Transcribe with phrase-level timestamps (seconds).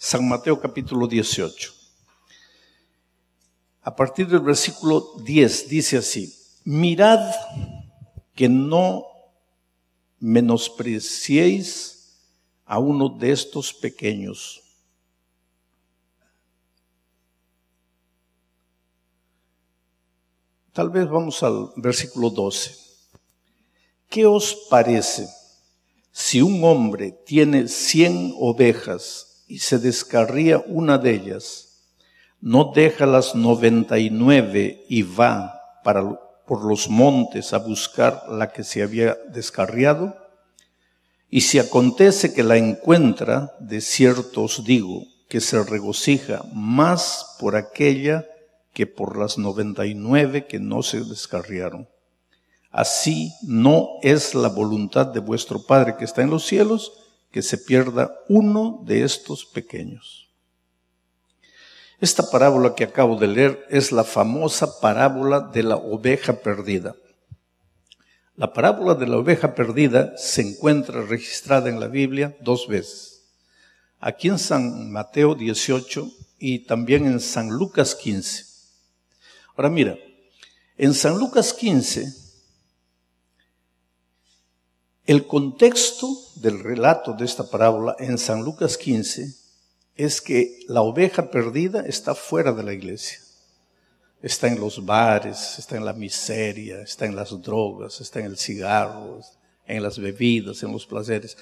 [0.00, 1.74] San Mateo capítulo 18.
[3.82, 6.32] A partir del versículo 10 dice así,
[6.62, 7.34] mirad
[8.32, 9.04] que no
[10.20, 12.16] menospreciéis
[12.64, 14.62] a uno de estos pequeños.
[20.72, 22.72] Tal vez vamos al versículo 12.
[24.08, 25.28] ¿Qué os parece
[26.12, 31.86] si un hombre tiene cien ovejas y se descarría una de ellas,
[32.40, 36.02] no deja las noventa y nueve y va para,
[36.46, 40.16] por los montes a buscar la que se había descarriado?
[41.30, 47.56] Y si acontece que la encuentra, de cierto os digo, que se regocija más por
[47.56, 48.26] aquella
[48.72, 51.88] que por las noventa y nueve que no se descarriaron.
[52.70, 56.92] Así no es la voluntad de vuestro Padre que está en los cielos,
[57.30, 60.28] que se pierda uno de estos pequeños.
[62.00, 66.94] Esta parábola que acabo de leer es la famosa parábola de la oveja perdida.
[68.36, 73.24] La parábola de la oveja perdida se encuentra registrada en la Biblia dos veces.
[73.98, 76.08] Aquí en San Mateo 18
[76.38, 78.44] y también en San Lucas 15.
[79.56, 79.98] Ahora mira,
[80.76, 82.27] en San Lucas 15,
[85.08, 89.32] el contexto del relato de esta parábola en San Lucas 15
[89.96, 93.18] es que la oveja perdida está fuera de la iglesia.
[94.20, 98.36] Está en los bares, está en la miseria, está en las drogas, está en el
[98.36, 99.22] cigarro,
[99.66, 101.38] en las bebidas, en los placeres.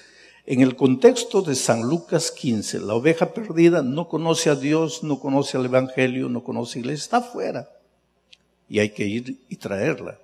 [0.47, 5.19] En el contexto de San Lucas 15, la oveja perdida no conoce a Dios, no
[5.19, 7.69] conoce al Evangelio, no conoce a la iglesia, está fuera.
[8.69, 10.20] Y hay que ir y traerla.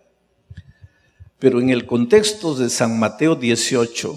[1.43, 4.15] Pero en el contexto de San Mateo 18,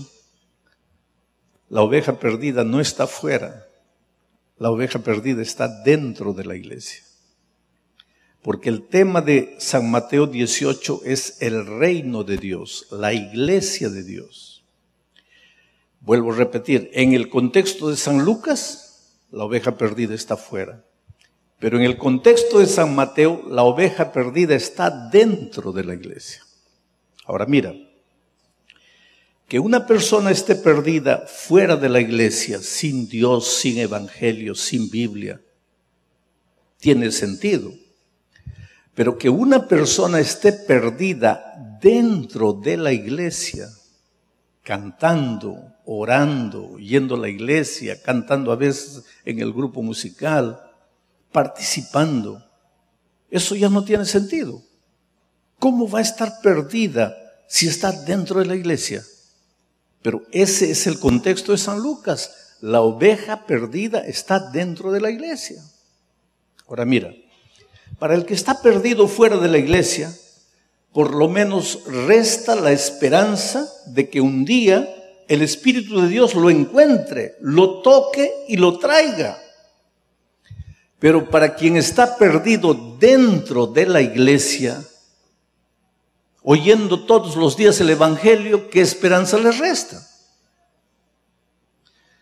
[1.70, 3.68] la oveja perdida no está fuera,
[4.60, 7.02] la oveja perdida está dentro de la iglesia.
[8.44, 14.04] Porque el tema de San Mateo 18 es el reino de Dios, la iglesia de
[14.04, 14.64] Dios.
[16.02, 20.86] Vuelvo a repetir, en el contexto de San Lucas, la oveja perdida está fuera.
[21.58, 26.46] Pero en el contexto de San Mateo, la oveja perdida está dentro de la iglesia.
[27.26, 27.74] Ahora mira,
[29.48, 35.42] que una persona esté perdida fuera de la iglesia, sin Dios, sin evangelio, sin Biblia,
[36.80, 37.72] tiene sentido.
[38.94, 43.68] Pero que una persona esté perdida dentro de la iglesia,
[44.64, 50.60] cantando, orando, yendo a la iglesia, cantando a veces en el grupo musical,
[51.32, 52.44] participando,
[53.30, 54.64] eso ya no tiene sentido.
[55.60, 57.16] ¿Cómo va a estar perdida
[57.48, 59.04] si está dentro de la iglesia?
[60.02, 62.58] Pero ese es el contexto de San Lucas.
[62.62, 65.62] La oveja perdida está dentro de la iglesia.
[66.68, 67.14] Ahora mira,
[68.00, 70.14] para el que está perdido fuera de la iglesia,
[70.94, 74.88] por lo menos resta la esperanza de que un día
[75.28, 79.38] el Espíritu de Dios lo encuentre, lo toque y lo traiga.
[81.00, 84.82] Pero para quien está perdido dentro de la iglesia,
[86.46, 90.08] oyendo todos los días el Evangelio, ¿qué esperanza les resta?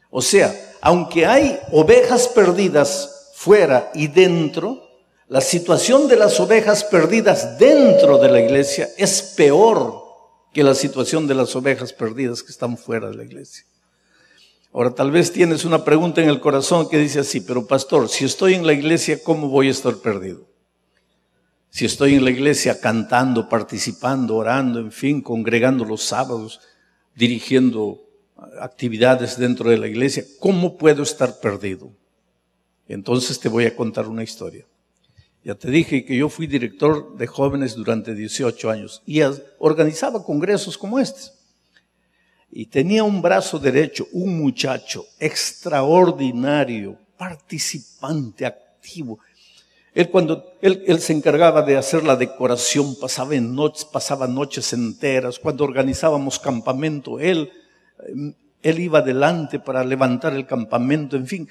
[0.10, 4.82] O sea, aunque hay ovejas perdidas fuera y dentro,
[5.28, 10.02] la situación de las ovejas perdidas dentro de la iglesia es peor
[10.54, 13.66] que la situación de las ovejas perdidas que están fuera de la iglesia.
[14.72, 18.24] Ahora tal vez tienes una pregunta en el corazón que dice así, pero pastor, si
[18.24, 20.53] estoy en la iglesia, ¿cómo voy a estar perdido?
[21.74, 26.62] Si estoy en la iglesia cantando, participando, orando, en fin, congregando los sábados,
[27.16, 28.00] dirigiendo
[28.62, 31.92] actividades dentro de la iglesia, ¿cómo puedo estar perdido?
[32.88, 34.68] Entonces te voy a contar una historia.
[35.44, 39.22] Ya te dije que yo fui director de jóvenes durante 18 años y
[39.58, 41.32] organizaba congresos como este.
[42.52, 49.18] Y tenía un brazo derecho, un muchacho extraordinario, participante, activo,
[49.94, 55.38] él cuando él, se encargaba de hacer la decoración, pasaba, en noches, pasaba noches enteras.
[55.38, 57.52] Cuando organizábamos campamento, él,
[58.64, 61.50] él iba adelante para levantar el campamento, en fin.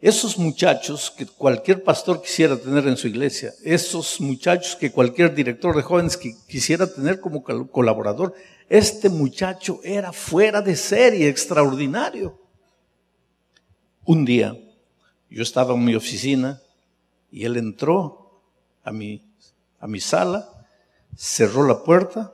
[0.00, 5.74] Esos muchachos que cualquier pastor quisiera tener en su iglesia, esos muchachos que cualquier director
[5.76, 8.32] de jóvenes quisiera tener como colaborador,
[8.68, 12.38] este muchacho era fuera de serie, extraordinario.
[14.04, 14.56] Un día,
[15.28, 16.62] yo estaba en mi oficina
[17.30, 18.42] y él entró
[18.84, 19.22] a mi,
[19.80, 20.48] a mi sala,
[21.16, 22.32] cerró la puerta,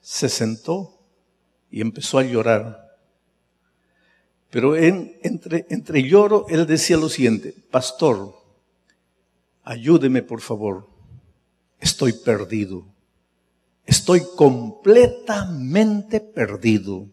[0.00, 0.98] se sentó
[1.70, 2.96] y empezó a llorar.
[4.50, 8.34] Pero entre, entre lloro, él decía lo siguiente, pastor,
[9.64, 10.88] ayúdeme por favor,
[11.80, 12.84] estoy perdido,
[13.86, 17.06] estoy completamente perdido.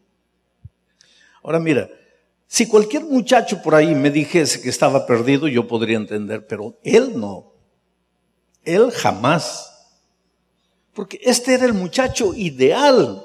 [1.42, 1.89] Ahora mira,
[2.51, 7.13] si cualquier muchacho por ahí me dijese que estaba perdido, yo podría entender, pero él
[7.16, 7.54] no.
[8.63, 9.72] Él jamás.
[10.96, 13.24] Porque este era el muchacho ideal,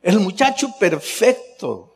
[0.00, 1.94] el muchacho perfecto,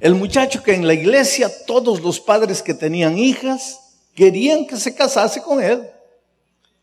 [0.00, 3.78] el muchacho que en la iglesia todos los padres que tenían hijas
[4.14, 5.86] querían que se casase con él.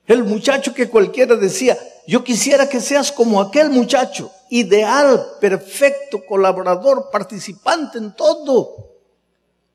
[0.05, 7.09] El muchacho que cualquiera decía, yo quisiera que seas como aquel muchacho, ideal, perfecto, colaborador,
[7.12, 8.99] participante en todo.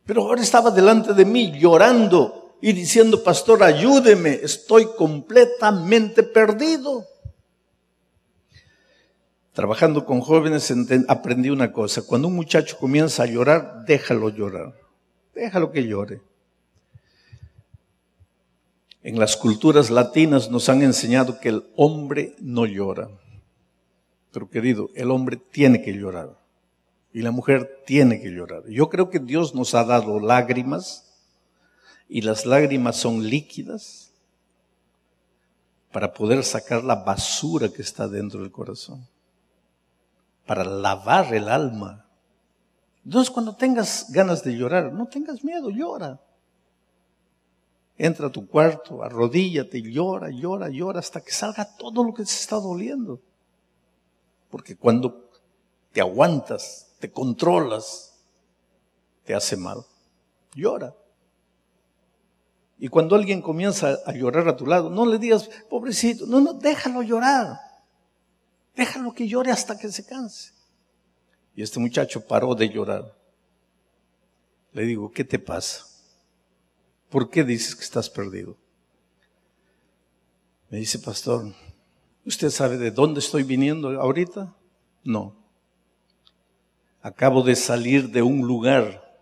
[0.06, 7.04] Pero ahora estaba delante de mí llorando y diciendo, pastor, ayúdeme, estoy completamente perdido.
[9.52, 10.72] Trabajando con jóvenes
[11.08, 14.74] aprendí una cosa, cuando un muchacho comienza a llorar, déjalo llorar,
[15.34, 16.20] déjalo que llore.
[19.02, 23.08] En las culturas latinas nos han enseñado que el hombre no llora.
[24.32, 26.43] Pero querido, el hombre tiene que llorar
[27.14, 28.68] y la mujer tiene que llorar.
[28.68, 31.14] Yo creo que Dios nos ha dado lágrimas
[32.08, 34.12] y las lágrimas son líquidas
[35.92, 39.06] para poder sacar la basura que está dentro del corazón,
[40.44, 42.04] para lavar el alma.
[43.04, 46.20] Entonces cuando tengas ganas de llorar, no tengas miedo, llora.
[47.96, 52.40] Entra a tu cuarto, arrodíllate llora, llora, llora hasta que salga todo lo que se
[52.40, 53.20] está doliendo.
[54.50, 55.30] Porque cuando
[55.92, 58.14] te aguantas te controlas,
[59.24, 59.84] te hace mal.
[60.54, 60.94] Llora.
[62.78, 66.54] Y cuando alguien comienza a llorar a tu lado, no le digas, pobrecito, no, no,
[66.54, 67.58] déjalo llorar.
[68.74, 70.52] Déjalo que llore hasta que se canse.
[71.54, 73.14] Y este muchacho paró de llorar.
[74.72, 75.84] Le digo, ¿qué te pasa?
[77.10, 78.56] ¿Por qué dices que estás perdido?
[80.70, 81.52] Me dice, pastor,
[82.24, 84.56] ¿usted sabe de dónde estoy viniendo ahorita?
[85.04, 85.43] No
[87.04, 89.20] acabo de salir de un lugar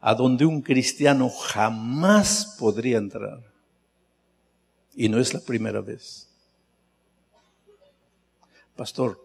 [0.00, 3.42] a donde un cristiano jamás podría entrar.
[4.94, 6.28] Y no es la primera vez.
[8.76, 9.20] Pastor,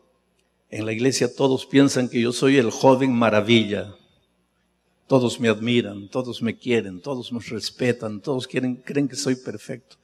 [0.71, 3.93] en la iglesia todos piensan que yo soy el joven maravilla.
[5.05, 9.97] Todos me admiran, todos me quieren, todos me respetan, todos creen que soy perfecto.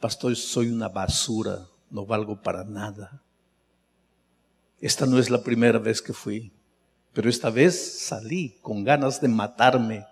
[0.00, 3.22] Pastor, soy una basura, no valgo para nada.
[4.80, 6.50] Esta no es la primera vez que fui.
[7.14, 10.04] Pero esta vez salí con ganas de matarme,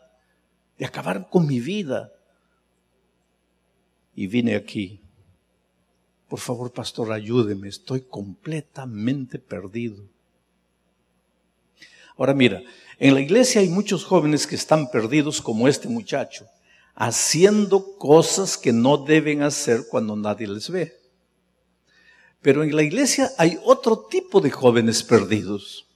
[0.79, 2.13] de acabar con mi vida.
[4.15, 5.01] Y vine aquí.
[6.29, 7.69] Por favor, pastor, ayúdeme.
[7.69, 10.05] Estoy completamente perdido.
[12.17, 12.63] Ahora mira,
[12.99, 16.47] en la iglesia hay muchos jóvenes que están perdidos como este muchacho,
[16.95, 20.97] haciendo cosas que no deben hacer cuando nadie les ve.
[22.41, 25.87] Pero en la iglesia hay otro tipo de jóvenes perdidos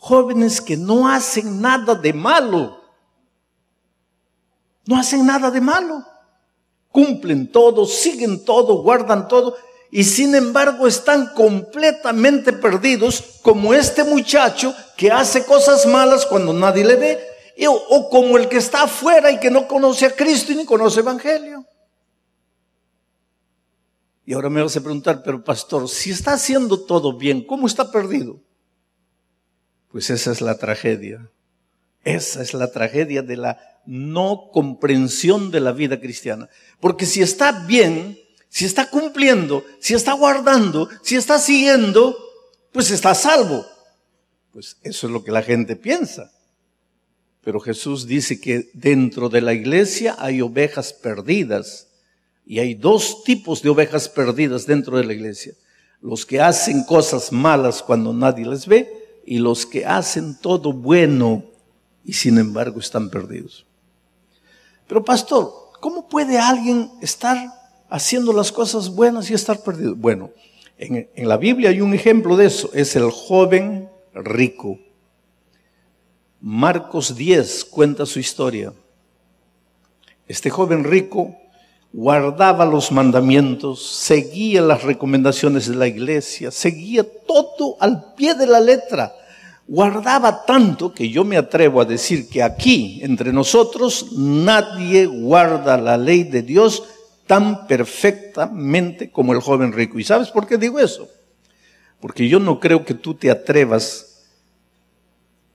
[0.00, 2.80] jóvenes que no hacen nada de malo.
[4.86, 6.04] No hacen nada de malo.
[6.90, 9.56] Cumplen todo, siguen todo, guardan todo
[9.92, 16.84] y sin embargo están completamente perdidos como este muchacho que hace cosas malas cuando nadie
[16.84, 17.20] le ve
[17.68, 21.00] o, como el que está afuera y que no conoce a Cristo y ni conoce
[21.00, 21.66] Evangelio.
[24.24, 27.90] Y ahora me vas a preguntar, pero pastor, si está haciendo todo bien, ¿cómo está
[27.90, 28.40] perdido?
[29.90, 31.30] Pues esa es la tragedia.
[32.04, 36.48] Esa es la tragedia de la no comprensión de la vida cristiana.
[36.80, 38.18] Porque si está bien,
[38.48, 42.16] si está cumpliendo, si está guardando, si está siguiendo,
[42.72, 43.66] pues está salvo.
[44.52, 46.30] Pues eso es lo que la gente piensa.
[47.42, 51.88] Pero Jesús dice que dentro de la iglesia hay ovejas perdidas.
[52.46, 55.54] Y hay dos tipos de ovejas perdidas dentro de la iglesia.
[56.00, 58.99] Los que hacen cosas malas cuando nadie les ve
[59.30, 61.44] y los que hacen todo bueno
[62.04, 63.64] y sin embargo están perdidos.
[64.88, 67.36] Pero pastor, ¿cómo puede alguien estar
[67.88, 69.94] haciendo las cosas buenas y estar perdido?
[69.94, 70.30] Bueno,
[70.78, 74.80] en, la Biblia hay un ejemplo de eso, es el joven rico.
[76.40, 78.72] Marcos 10 cuenta su historia.
[80.26, 81.36] Este joven rico
[81.92, 88.58] guardaba los mandamientos, seguía las recomendaciones de la iglesia, seguía todo al pie de la
[88.58, 89.14] letra.
[89.70, 95.96] Guardaba tanto que yo me atrevo a decir que aquí, entre nosotros, nadie guarda la
[95.96, 96.82] ley de Dios
[97.28, 100.00] tan perfectamente como el joven rico.
[100.00, 101.08] ¿Y sabes por qué digo eso?
[102.00, 104.24] Porque yo no creo que tú te atrevas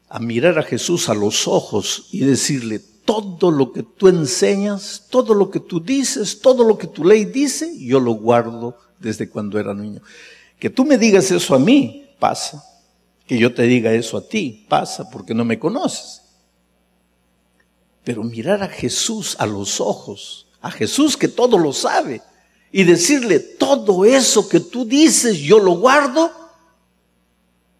[0.08, 5.34] a mirar a Jesús a los ojos y decirle, todo lo que tú enseñas, todo
[5.34, 9.60] lo que tú dices, todo lo que tu ley dice, yo lo guardo desde cuando
[9.60, 10.00] era niño.
[10.58, 12.64] Que tú me digas eso a mí, pasa.
[13.26, 16.22] Que yo te diga eso a ti, pasa, porque no me conoces.
[18.04, 22.22] Pero mirar a Jesús a los ojos, a Jesús que todo lo sabe,
[22.72, 26.32] y decirle, todo eso que tú dices, yo lo guardo.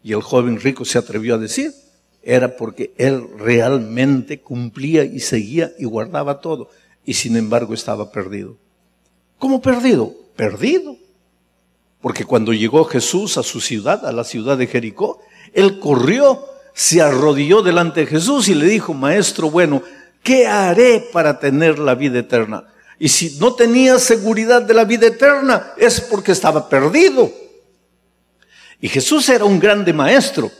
[0.02, 1.72] Y el joven rico se atrevió a decir,
[2.22, 6.70] era porque él realmente cumplía y seguía y guardaba todo.
[7.04, 8.56] Y sin embargo estaba perdido.
[9.38, 10.14] ¿Cómo perdido?
[10.34, 10.96] Perdido.
[12.00, 15.20] Porque cuando llegó Jesús a su ciudad, a la ciudad de Jericó,
[15.56, 16.44] él corrió,
[16.74, 19.82] se arrodilló delante de Jesús y le dijo, Maestro bueno,
[20.22, 22.66] ¿qué haré para tener la vida eterna?
[22.98, 27.32] Y si no tenía seguridad de la vida eterna, es porque estaba perdido.
[28.82, 30.50] Y Jesús era un grande maestro.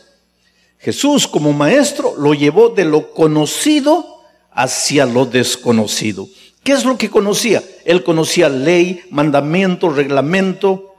[0.79, 6.27] Jesús como maestro lo llevó de lo conocido hacia lo desconocido.
[6.65, 7.63] ¿Qué es lo que conocía?
[7.85, 10.95] Él conocía ley, mandamiento, reglamento.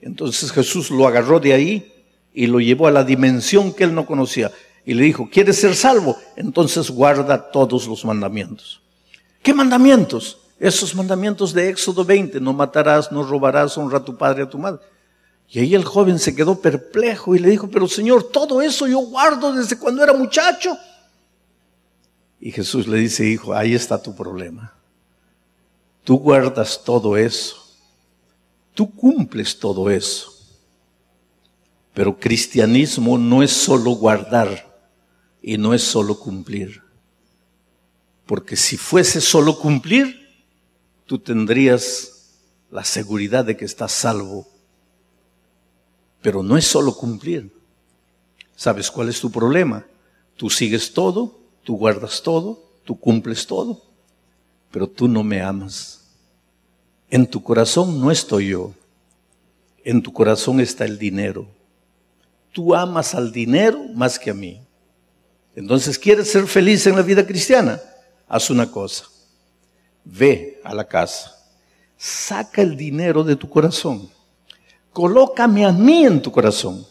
[0.00, 1.99] Entonces Jesús lo agarró de ahí
[2.32, 4.50] y lo llevó a la dimensión que él no conocía.
[4.84, 6.16] Y le dijo, ¿quieres ser salvo?
[6.36, 8.80] Entonces guarda todos los mandamientos.
[9.42, 10.38] ¿Qué mandamientos?
[10.58, 14.50] Esos mandamientos de Éxodo 20, no matarás, no robarás, honra a tu padre y a
[14.50, 14.80] tu madre.
[15.48, 19.00] Y ahí el joven se quedó perplejo y le dijo, pero Señor, todo eso yo
[19.00, 20.76] guardo desde cuando era muchacho.
[22.40, 24.72] Y Jesús le dice, hijo, ahí está tu problema.
[26.04, 27.56] Tú guardas todo eso.
[28.74, 30.29] Tú cumples todo eso.
[32.00, 34.74] Pero cristianismo no es solo guardar
[35.42, 36.80] y no es solo cumplir.
[38.24, 40.18] Porque si fuese solo cumplir,
[41.04, 42.38] tú tendrías
[42.70, 44.48] la seguridad de que estás salvo
[46.22, 47.52] pero no es solo cumplir.
[48.56, 49.84] ¿Sabes cuál es tu problema?
[50.38, 53.82] Tú sigues todo, tú guardas todo, tú cumples todo,
[54.70, 56.00] pero tú no me amas.
[57.10, 58.72] En tu corazón no estoy yo.
[59.84, 61.59] En tu corazón está el dinero.
[62.52, 64.60] Tú amas al dinero más que a mí.
[65.54, 67.80] Entonces, ¿quieres ser feliz en la vida cristiana?
[68.28, 69.04] Haz una cosa.
[70.04, 71.36] Ve a la casa.
[71.96, 74.10] Saca el dinero de tu corazón
[74.92, 76.86] colócame a mí en tu corazón.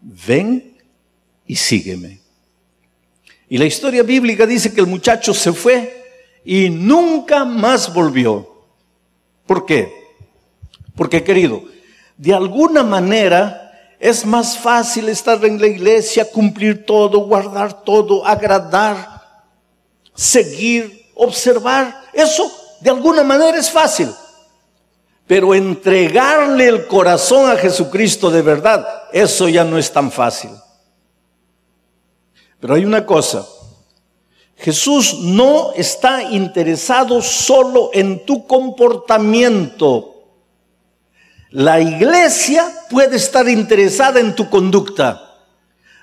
[0.00, 0.76] Ven
[1.46, 2.20] y sígueme.
[3.48, 6.04] Y la historia bíblica dice que el muchacho se fue
[6.44, 8.64] y nunca más volvió.
[9.46, 9.92] ¿Por qué?
[10.94, 11.62] Porque querido,
[12.16, 13.65] de alguna manera
[13.98, 19.22] es más fácil estar en la iglesia, cumplir todo, guardar todo, agradar,
[20.14, 22.02] seguir, observar.
[22.12, 22.50] Eso
[22.80, 24.08] de alguna manera es fácil.
[25.26, 30.50] Pero entregarle el corazón a Jesucristo de verdad, eso ya no es tan fácil.
[32.60, 33.44] Pero hay una cosa,
[34.56, 40.15] Jesús no está interesado solo en tu comportamiento.
[41.50, 45.22] La iglesia puede estar interesada en tu conducta.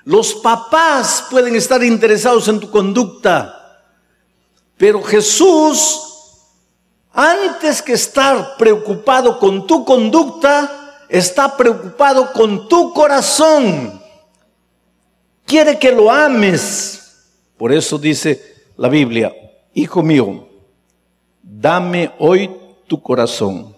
[0.04, 3.82] Los papás pueden estar interesados en tu conducta.
[4.76, 6.04] Pero Jesús
[7.14, 14.02] antes que estar preocupado con tu conducta, está preocupado con tu corazón.
[15.46, 17.28] Quiere que lo ames.
[17.56, 18.42] Por eso dice
[18.76, 19.32] la Biblia,
[19.74, 20.48] Hijo mío,
[21.40, 22.50] dame hoy
[22.88, 23.73] tu corazón.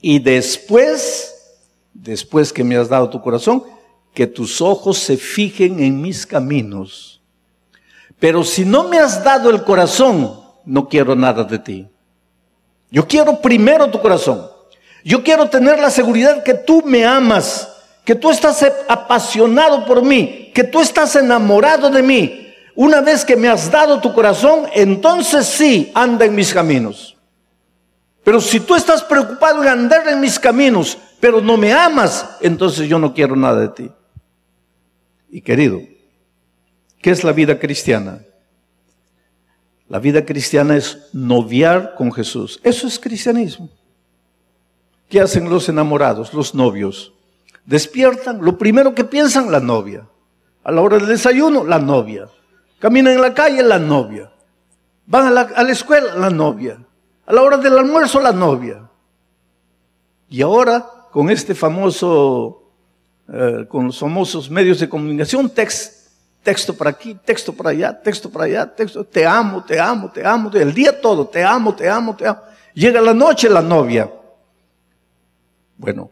[0.00, 1.34] Y después,
[1.92, 3.64] después que me has dado tu corazón,
[4.14, 7.20] que tus ojos se fijen en mis caminos.
[8.18, 11.88] Pero si no me has dado el corazón, no quiero nada de ti.
[12.90, 14.46] Yo quiero primero tu corazón.
[15.04, 17.68] Yo quiero tener la seguridad que tú me amas,
[18.04, 22.52] que tú estás apasionado por mí, que tú estás enamorado de mí.
[22.74, 27.16] Una vez que me has dado tu corazón, entonces sí, anda en mis caminos.
[28.24, 32.88] Pero si tú estás preocupado en andar en mis caminos, pero no me amas, entonces
[32.88, 33.90] yo no quiero nada de ti.
[35.30, 35.80] Y querido,
[37.00, 38.20] ¿qué es la vida cristiana?
[39.88, 42.60] La vida cristiana es noviar con Jesús.
[42.62, 43.68] Eso es cristianismo.
[45.08, 47.12] ¿Qué hacen los enamorados, los novios?
[47.66, 50.06] Despiertan, lo primero que piensan, la novia.
[50.62, 52.28] A la hora del desayuno, la novia.
[52.78, 54.30] Caminan en la calle, la novia.
[55.06, 56.78] Van a la, escuela, la novia.
[57.30, 58.90] A la hora del almuerzo, la novia.
[60.28, 62.64] Y ahora, con este famoso,
[63.32, 66.00] eh, con los famosos medios de comunicación, text,
[66.42, 70.26] Texto para aquí, texto para allá, texto para allá, texto, te amo, te amo, te
[70.26, 72.40] amo, el día todo, te amo, te amo, te amo.
[72.74, 74.10] Llega la noche la novia.
[75.76, 76.10] Bueno,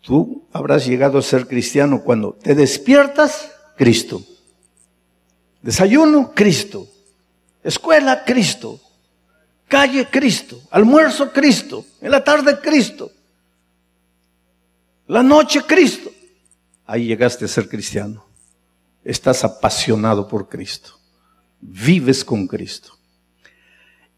[0.00, 4.20] tú habrás llegado a ser cristiano cuando te despiertas, Cristo.
[5.62, 6.88] Desayuno, Cristo.
[7.62, 8.80] Escuela, Cristo.
[9.68, 10.60] Calle, Cristo.
[10.70, 11.84] Almuerzo, Cristo.
[12.00, 13.10] En la tarde, Cristo.
[15.06, 16.10] La noche, Cristo.
[16.86, 18.24] Ahí llegaste a ser cristiano.
[19.02, 20.98] Estás apasionado por Cristo.
[21.60, 22.92] Vives con Cristo.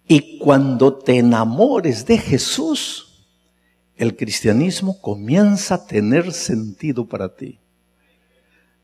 [0.09, 3.25] Y cuando te enamores de Jesús,
[3.97, 7.59] el cristianismo comienza a tener sentido para ti.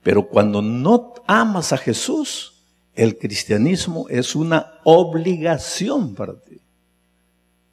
[0.02, 2.51] Pero cuando no amas a Jesús,
[2.94, 6.60] el cristianismo es una obligación para ti.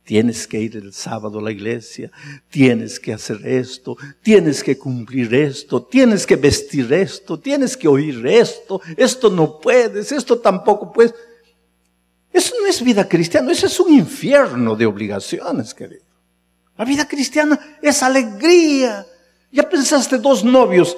[0.04, 2.10] Tienes que ir el sábado a la iglesia,
[2.50, 8.26] tienes que hacer esto, tienes que cumplir esto, tienes que vestir esto, tienes que oír
[8.26, 11.14] esto, esto no puedes, esto tampoco puedes.
[12.34, 16.06] Eso no es vida cristiana, eso es un infierno de obligaciones, querido.
[16.76, 19.06] La vida cristiana es alegría.
[19.52, 20.96] Ya pensaste dos novios,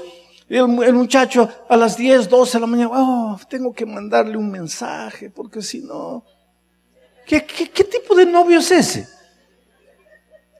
[0.58, 5.29] el, muchacho a las 10, 12 de la mañana, oh, tengo que mandarle un mensaje,
[5.29, 6.24] porque si no,
[7.25, 9.08] ¿qué, qué tipo de novio es ese?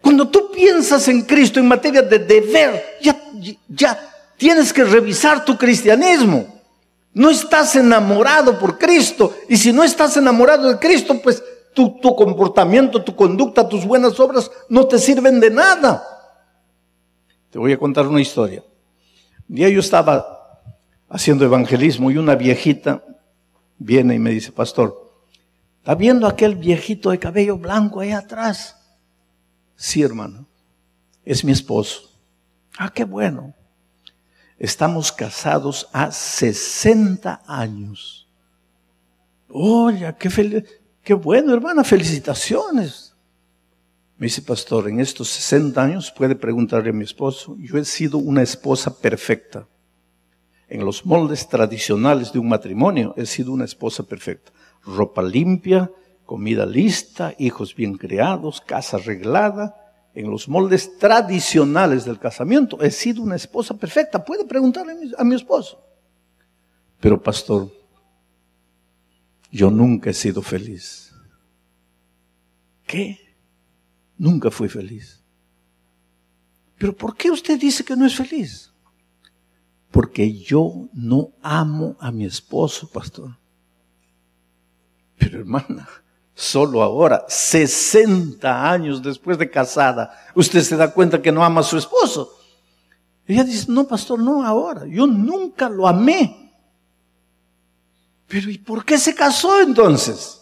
[0.02, 3.22] Cuando tú piensas en Cristo en materia de deber, ya,
[3.68, 6.48] ya tienes que revisar tu cristianismo.
[7.14, 9.36] No estás enamorado por Cristo.
[9.48, 11.44] Y si no estás enamorado de Cristo, pues
[11.74, 16.04] tu, tu, comportamiento, tu conducta, tus buenas obras no te sirven de nada.
[17.52, 18.64] Te voy a contar una historia.
[19.52, 20.62] Día yo estaba
[21.10, 23.04] haciendo evangelismo y una viejita
[23.78, 25.14] viene y me dice, pastor,
[25.80, 28.78] ¿está viendo aquel viejito de cabello blanco ahí atrás?
[29.76, 30.48] Sí, hermano,
[31.26, 32.18] es mi esposo.
[32.78, 33.54] Ah, qué bueno.
[34.58, 38.30] Estamos casados a 60 años.
[39.50, 40.64] Oye, qué,
[41.04, 43.11] qué bueno, hermana, felicitaciones.
[44.22, 48.20] Me dice, pastor, en estos 60 años puede preguntarle a mi esposo, yo he sido
[48.20, 49.68] una esposa perfecta.
[50.68, 54.52] En los moldes tradicionales de un matrimonio he sido una esposa perfecta.
[54.84, 55.90] Ropa limpia,
[56.24, 59.76] comida lista, hijos bien criados, casa arreglada,
[60.14, 64.24] en los moldes tradicionales del casamiento, he sido una esposa perfecta.
[64.24, 65.84] Puede preguntarle a mi, esposo.
[67.00, 67.72] Pero pastor,
[69.52, 71.12] yo nunca he sido feliz.
[72.86, 73.31] ¿Qué?
[74.22, 75.20] Nunca fui feliz.
[76.78, 78.72] Pero ¿por qué usted dice que no es feliz?
[79.90, 83.36] Porque yo no amo a mi esposo, pastor.
[85.18, 85.90] Pero hermana,
[86.36, 91.64] solo ahora, 60 años después de casada, usted se da cuenta que no ama a
[91.64, 92.38] su esposo.
[93.26, 96.54] Ella dice, no, pastor, no ahora, yo nunca lo amé.
[98.28, 100.41] Pero ¿y por qué se casó entonces?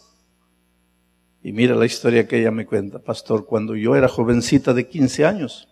[1.41, 5.25] Y mira la historia que ella me cuenta, pastor, cuando yo era jovencita de 15
[5.25, 5.69] años,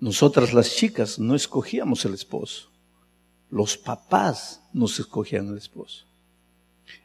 [0.00, 2.70] nosotras las chicas no escogíamos el esposo,
[3.50, 6.06] los papás nos escogían el esposo.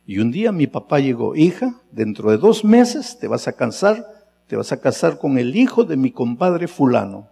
[0.08, 4.04] Y un día mi papá llegó, hija, dentro de dos meses te vas a casar,
[4.48, 7.28] te vas a casar con el hijo de mi compadre fulano.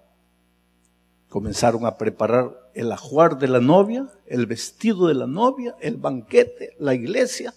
[1.29, 6.75] Comenzaron a preparar el ajuar de la novia, el vestido de la novia, el banquete,
[6.77, 7.53] la iglesia,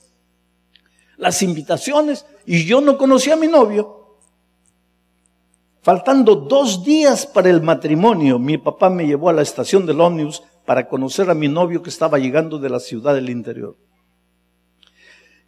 [1.18, 4.16] las invitaciones, y yo no conocía a mi novio.
[5.82, 10.42] Faltando dos días para el matrimonio, mi papá me llevó a la estación del ómnibus
[10.64, 13.76] para conocer a mi novio que estaba llegando de la ciudad del interior.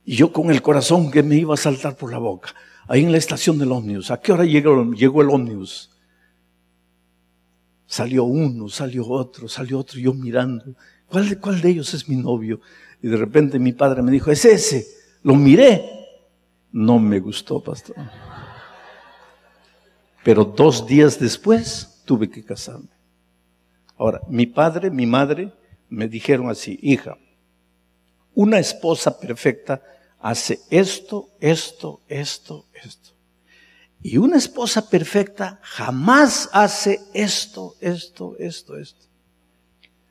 [0.04, 2.54] Y yo con el corazón que me iba a saltar por la boca,
[2.88, 4.72] ahí en la estación del ómnibus, ¿a qué hora llegó,
[5.20, 5.90] el ómnibus?
[7.86, 10.74] Salió uno, salió otro, salió otro, yo mirando,
[11.06, 12.60] ¿cuál, ¿cuál de ellos es mi novio?
[13.02, 14.86] Y de repente mi padre me dijo, es ese,
[15.22, 15.98] lo miré.
[16.72, 17.96] No me gustó, pastor.
[20.22, 22.88] Pero dos días después tuve que casarme.
[23.96, 25.52] Ahora, mi padre, mi madre
[25.88, 27.18] me dijeron así, hija,
[28.34, 29.82] una esposa perfecta
[30.20, 33.10] hace esto, esto, esto, esto.
[34.02, 39.06] Y una esposa perfecta jamás hace esto, esto, esto, esto.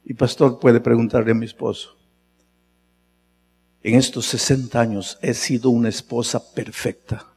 [0.05, 1.97] Y pastor puede preguntarle a mi esposo,
[3.81, 7.27] en estos 60 años he sido una esposa perfecta,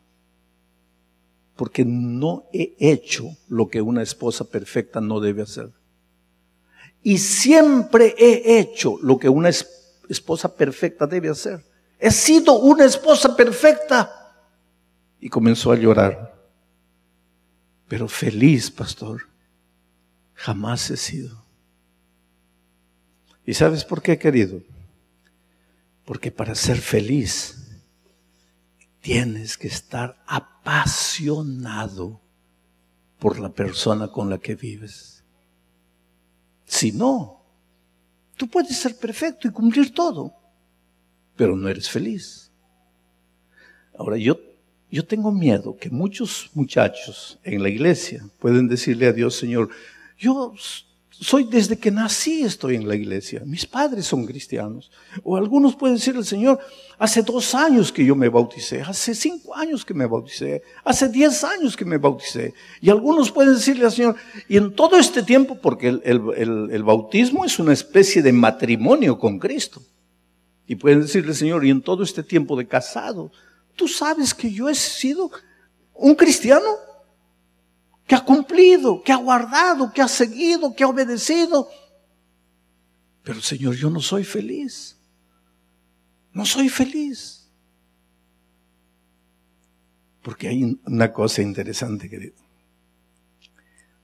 [1.56, 5.70] porque no he hecho lo que una esposa perfecta no debe hacer.
[7.02, 9.50] Y siempre he hecho lo que una
[10.08, 11.64] esposa perfecta debe hacer.
[11.98, 14.34] He sido una esposa perfecta.
[15.20, 16.32] Y comenzó a llorar.
[17.88, 19.28] Pero feliz, pastor,
[20.34, 21.44] jamás he sido.
[23.44, 24.62] ¿Y sabes por qué, querido?
[26.04, 27.80] Porque para ser feliz
[29.00, 32.20] tienes que estar apasionado
[33.18, 35.24] por la persona con la que vives.
[36.66, 37.42] Si no,
[38.42, 40.34] Tú puedes ser perfecto y cumplir todo.
[41.36, 42.50] pero no eres feliz.
[43.96, 44.36] Ahora, yo,
[44.90, 49.70] yo tengo miedo que muchos muchachos en la iglesia pueden decirle a Dios, Señor,
[50.18, 50.52] yo
[51.20, 53.42] soy desde que nací estoy en la iglesia.
[53.44, 54.90] Mis padres son cristianos.
[55.22, 56.58] O algunos pueden decir al Señor,
[56.98, 61.44] hace dos años que yo me bauticé, hace cinco años que me bauticé, hace diez
[61.44, 62.54] años que me bauticé.
[62.80, 64.16] Y algunos pueden decirle al Señor,
[64.48, 66.00] y en todo este tiempo, porque el,
[66.36, 69.82] el bautismo es una especie de matrimonio con Cristo.
[70.66, 73.30] Y pueden decirle, Señor, y en todo este tiempo de casado,
[73.76, 75.30] tú sabes que yo he sido
[75.94, 76.91] un cristiano
[78.12, 81.66] que ha cumplido, que ha guardado, que ha seguido, que ha obedecido.
[83.22, 84.98] Pero Señor, yo no soy feliz.
[86.34, 87.48] No soy feliz.
[90.20, 92.34] Porque hay una cosa interesante, querido.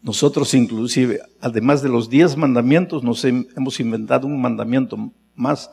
[0.01, 5.71] Nosotros inclusive, además de los diez mandamientos, nos hemos inventado un mandamiento más,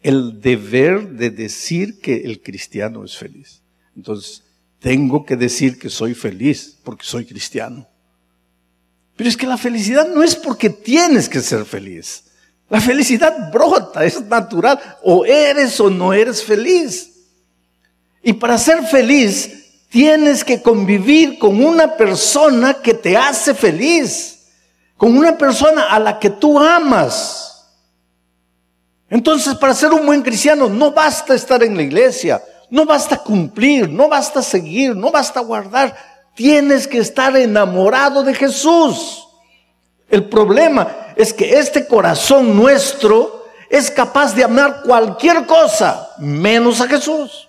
[0.00, 3.62] el deber de decir que el cristiano es feliz.
[3.94, 4.45] Entonces,
[4.86, 7.88] tengo que decir que soy feliz porque soy cristiano.
[9.16, 12.22] Pero es que la felicidad no es porque tienes que ser feliz.
[12.68, 14.78] La felicidad brota, es natural.
[15.02, 17.10] O eres o no eres feliz.
[18.22, 24.46] Y para ser feliz tienes que convivir con una persona que te hace feliz.
[24.96, 27.72] Con una persona a la que tú amas.
[29.10, 33.88] Entonces, para ser un buen cristiano no basta estar en la iglesia, no basta cumplir,
[33.88, 35.96] no basta seguir, no basta guardar.
[36.34, 39.26] Tienes que estar enamorado de Jesús.
[40.08, 46.88] El problema es que este corazón nuestro es capaz de amar cualquier cosa menos a
[46.88, 47.48] Jesús.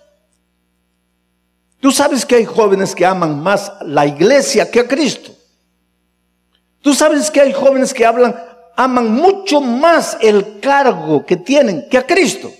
[1.80, 5.32] Tú sabes que hay jóvenes que aman más la iglesia que a Cristo.
[6.82, 8.34] Tú sabes que hay jóvenes que hablan,
[8.76, 12.50] aman mucho más el cargo que tienen que a Cristo.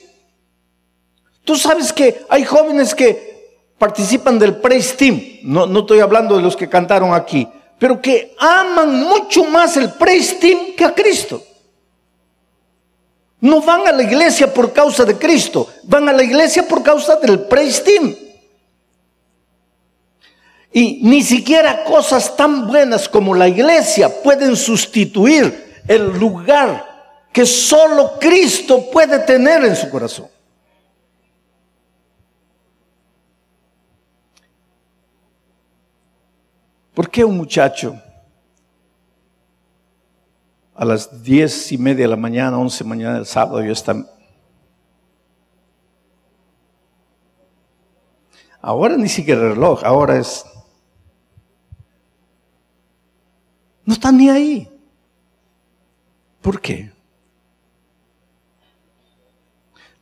[1.49, 6.43] Tú sabes que hay jóvenes que participan del praise team, no, no estoy hablando de
[6.43, 11.43] los que cantaron aquí, pero que aman mucho más el praise team que a Cristo.
[13.41, 17.17] No van a la iglesia por causa de Cristo, van a la iglesia por causa
[17.17, 18.15] del praise team.
[20.71, 28.19] Y ni siquiera cosas tan buenas como la iglesia pueden sustituir el lugar que solo
[28.21, 30.29] Cristo puede tener en su corazón.
[36.99, 38.03] ¿Por qué un muchacho
[40.75, 43.71] a las diez y media de la mañana, once de la mañana del sábado ya
[43.71, 43.95] está...
[48.61, 50.45] Ahora ni siquiera el reloj, ahora es...
[53.85, 54.69] No está ni ahí.
[56.43, 56.91] ¿Por qué?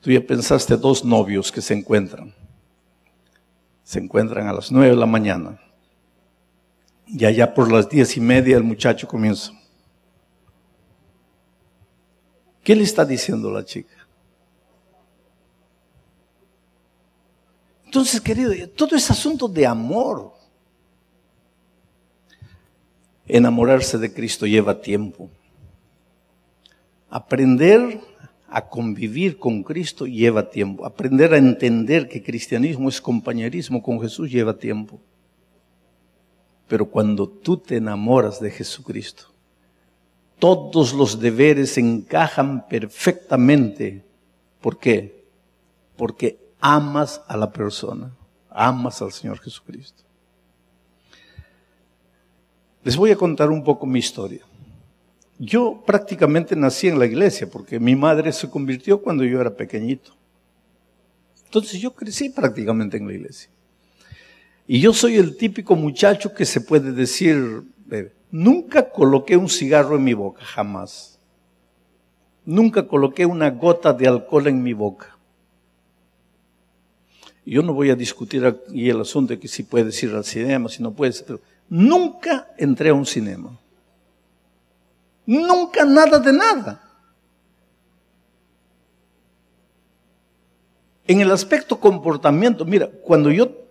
[0.00, 2.32] Tú ya pensaste dos novios que se encuentran.
[3.84, 5.60] Se encuentran a las nueve de la mañana.
[7.06, 9.52] Y allá por las diez y media el muchacho comienza.
[12.62, 13.94] ¿Qué le está diciendo la chica?
[17.84, 20.32] Entonces, querido, todo es asunto de amor.
[23.28, 25.30] Enamorarse de Cristo lleva tiempo.
[27.08, 28.00] Aprender
[28.48, 30.84] a convivir con Cristo lleva tiempo.
[30.84, 35.00] Aprender a entender que cristianismo es compañerismo con Jesús lleva tiempo.
[36.68, 39.26] Pero cuando tú te enamoras de Jesucristo,
[40.38, 44.04] todos los deberes encajan perfectamente.
[44.60, 45.24] ¿Por qué?
[45.96, 48.10] Porque amas a la persona,
[48.50, 50.02] amas al Señor Jesucristo.
[52.82, 54.42] Les voy a contar un poco mi historia.
[55.38, 60.12] Yo prácticamente nací en la iglesia porque mi madre se convirtió cuando yo era pequeñito.
[61.44, 63.50] Entonces yo crecí prácticamente en la iglesia.
[64.66, 67.62] Y yo soy el típico muchacho que se puede decir,
[68.30, 71.18] nunca coloqué un cigarro en mi boca, jamás.
[72.44, 75.16] Nunca coloqué una gota de alcohol en mi boca.
[77.44, 80.68] Yo no voy a discutir aquí el asunto de que si puedes ir al cinema,
[80.68, 83.56] si no puedes, pero nunca entré a un cinema.
[85.24, 86.82] Nunca nada de nada.
[91.06, 93.65] En el aspecto comportamiento, mira, cuando yo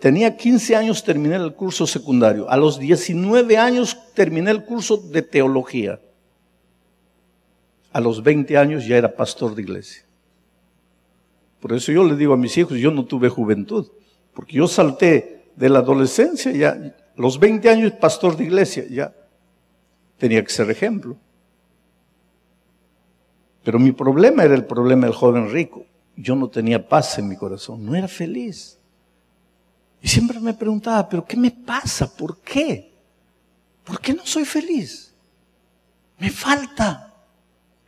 [0.00, 2.48] tenía 15 años, terminé el curso secundario.
[2.48, 6.00] A los 19 años terminé el curso de teología.
[7.92, 10.04] A los 20 años ya era pastor de iglesia.
[11.60, 13.86] Por eso yo le digo a mis hijos, yo no tuve juventud,
[14.34, 19.14] porque yo salté de la adolescencia, ya, los 20 años pastor de iglesia, ya
[20.18, 21.16] tenía que ser ejemplo.
[23.62, 25.86] Pero mi problema era el problema del joven rico.
[26.16, 28.78] yo no tenía paz en mi corazón, no era feliz.
[30.04, 32.14] Y siempre me preguntaba, pero ¿qué me pasa?
[32.14, 32.92] ¿Por qué?
[33.82, 35.14] ¿Por qué no soy feliz?
[36.18, 37.14] Me falta.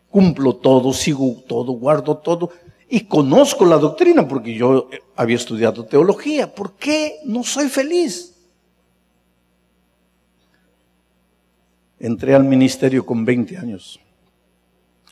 [0.09, 2.51] Cumplo todo, sigo todo, guardo todo
[2.89, 6.55] y conozco la doctrina porque yo había estudiado teología.
[6.55, 8.35] ¿Por qué no soy feliz?
[11.99, 14.01] Entré al ministerio con 20 años.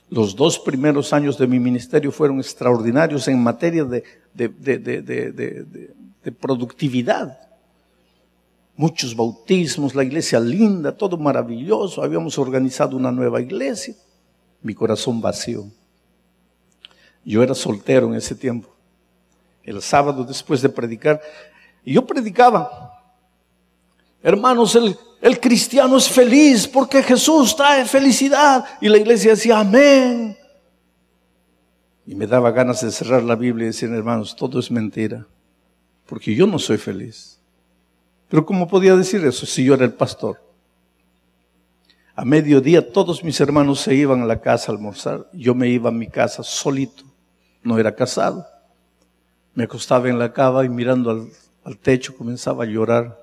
[0.08, 5.94] Los dos primeros años de mi ministerio fueron extraordinarios en materia de, de
[6.32, 7.38] productividad.
[8.76, 12.02] Muchos bautismos, la iglesia linda, todo maravilloso.
[12.02, 13.94] Habíamos organizado una nueva iglesia.
[14.62, 15.66] Mi corazón vacío.
[17.24, 18.68] Yo era soltero en ese tiempo.
[19.62, 21.20] El sábado después de predicar,
[21.84, 22.90] y yo predicaba.
[24.22, 28.64] Hermanos, el, el cristiano es feliz porque Jesús trae felicidad.
[28.80, 30.36] Y la iglesia decía, amén.
[32.06, 35.26] Y me daba ganas de cerrar la Biblia y decir, hermanos, todo es mentira.
[36.06, 37.40] Porque yo no soy feliz.
[38.28, 40.42] Pero ¿cómo podía decir eso si yo era el pastor?
[42.14, 45.28] A mediodía todos mis hermanos se iban a la casa a almorzar.
[45.32, 47.04] Yo me iba a mi casa solito
[47.64, 48.46] no era casado.
[49.54, 51.10] Me acostaba en la cama y mirando
[51.64, 53.18] al, techo comenzaba a llorar.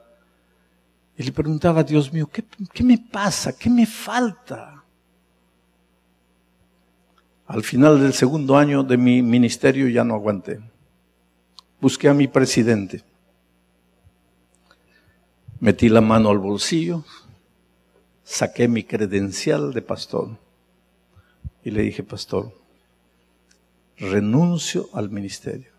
[1.18, 3.56] Y le preguntaba, Dios mío, ¿qué, ¿qué me pasa?
[3.58, 4.84] ¿Qué me falta?
[7.46, 10.60] Al final del segundo año de mi ministerio ya no aguanté.
[11.82, 13.04] Busqué a mi presidente.
[15.60, 17.04] Metí la mano al bolsillo,
[18.24, 20.38] saqué mi credencial de pastor
[21.64, 22.54] y le dije, pastor,
[23.98, 25.72] renuncio al ministerio,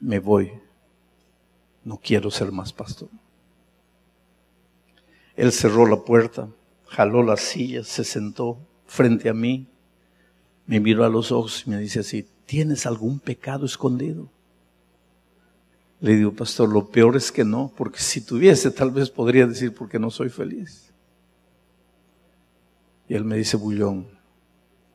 [0.00, 0.50] me voy,
[1.84, 3.10] no quiero ser más pastor.
[5.36, 6.48] Él cerró la puerta,
[6.86, 9.66] jaló la silla, se sentó frente a mí,
[10.64, 14.30] me miró a los ojos y me dice así, ¿tienes algún pecado escondido?
[16.00, 19.74] Le digo, pastor, lo peor es que no, porque si tuviese tal vez podría decir
[19.74, 20.92] porque no soy feliz.
[23.08, 24.06] Y él me dice, Bullón,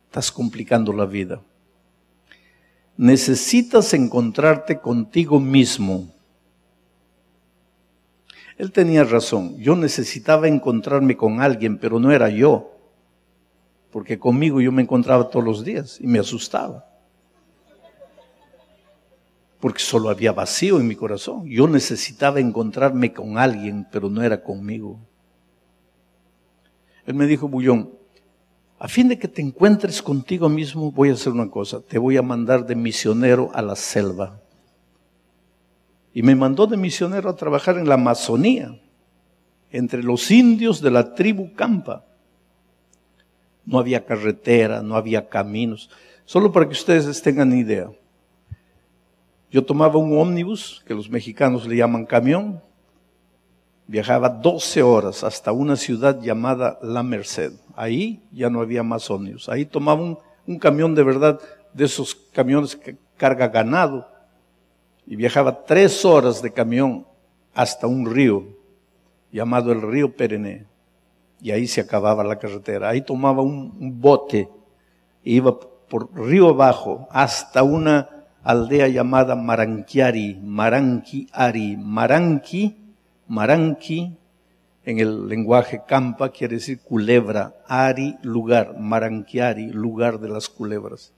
[0.08, 1.42] estás complicando la vida
[2.98, 6.12] necesitas encontrarte contigo mismo.
[8.58, 12.72] Él tenía razón, yo necesitaba encontrarme con alguien, pero no era yo,
[13.92, 16.86] porque conmigo yo me encontraba todos los días y me asustaba,
[19.60, 21.46] porque solo había vacío en mi corazón.
[21.48, 25.00] Yo necesitaba encontrarme con alguien, pero no era conmigo.
[27.06, 27.92] Él me dijo, Bullón,
[28.80, 32.18] a fin de que te encuentres contigo mismo, voy a hacer una cosa, te voy
[32.18, 34.42] a mandar de misionero a la selva.
[36.14, 38.80] Y me mandó de misionero a trabajar en la Amazonía,
[39.72, 42.06] entre los indios de la tribu Campa.
[43.66, 45.90] No había carretera, no había caminos.
[46.26, 47.90] Solo para que ustedes tengan idea.
[49.56, 52.62] Yo tomaba un ómnibus, que los mexicanos le llaman camión,
[53.88, 57.54] viajaba 12 horas hasta una ciudad llamada La Merced.
[57.74, 59.48] Ahí ya no había más ómnibus.
[59.48, 61.40] Ahí tomaba un, camión de verdad,
[61.72, 64.06] de esos camiones que carga ganado,
[65.08, 67.08] y viajaba tres horas de camión
[67.54, 68.44] hasta un río
[69.32, 70.66] llamado el río Perené.
[71.40, 72.90] Y ahí se acababa la carretera.
[72.90, 74.50] Ahí tomaba un, un bote
[75.24, 78.15] e iba por río abajo hasta una
[78.46, 82.78] aldea llamada Maranquiari, Maranquiari, Maranqui,
[83.28, 84.18] Maranqui
[84.86, 91.12] en el lenguaje campa quiere decir culebra, Ari, lugar, Maranquiari, lugar de las culebras.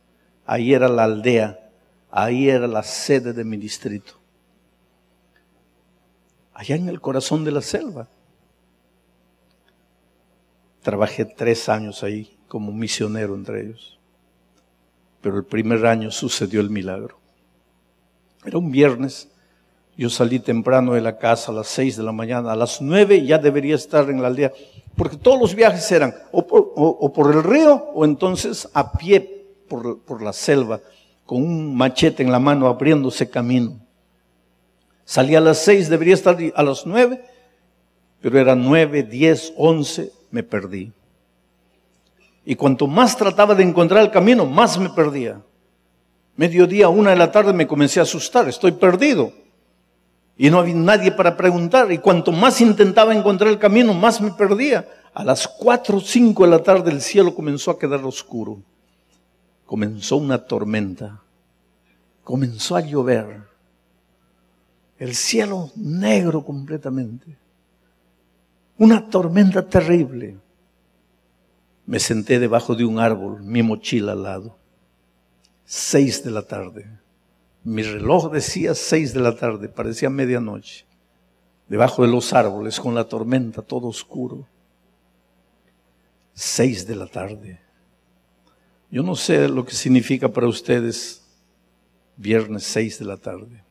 [0.46, 1.70] Ahí era la aldea,
[2.10, 4.14] ahí era la sede de mi distrito.
[6.54, 8.08] Allá en el corazón de la selva.
[10.82, 13.97] Trabajé tres años ahí como misionero entre ellos.
[15.28, 17.20] Pero el primer año sucedió el milagro.
[18.46, 19.28] Era un viernes
[19.98, 23.26] yo salí temprano de la casa a las seis de la mañana, a las nueve
[23.26, 24.54] ya debería estar en la aldea,
[24.96, 30.32] porque todos los viajes eran o por, el río o entonces a pie por, la
[30.32, 30.80] selva,
[31.26, 33.82] con un machete en la mano abriéndose camino.
[35.04, 37.22] Salí a las seis, debería estar a las nueve,
[38.22, 40.94] pero eran nueve, diez, once, me perdí.
[42.50, 45.42] Y cuanto más trataba de encontrar el camino, más me perdía.
[46.38, 49.34] Mediodía, una de la tarde me comencé a asustar, estoy perdido.
[50.38, 51.92] Y no había nadie para preguntar.
[51.92, 54.88] Y cuanto más intentaba encontrar el camino, más me perdía.
[55.14, 58.60] A las cuatro o cinco de la tarde el cielo comenzó a quedar oscuro.
[59.66, 61.22] Comenzó una tormenta.
[62.24, 63.42] Comenzó a llover.
[64.98, 67.38] El cielo negro completamente.
[68.78, 70.38] Una tormenta terrible.
[71.88, 74.58] Me senté debajo de un árbol, mi mochila al lado.
[75.64, 76.86] Seis de la tarde.
[77.64, 80.86] Mi reloj decía seis de la tarde, parecía medianoche.
[81.70, 84.46] Debajo de los árboles, con la tormenta, todo oscuro.
[86.34, 87.62] Seis de la tarde.
[88.92, 91.26] Yo no sé lo que significa para ustedes
[92.18, 93.64] viernes seis de la tarde.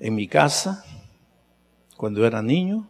[0.00, 0.84] En mi casa,
[1.96, 2.88] cuando era niño,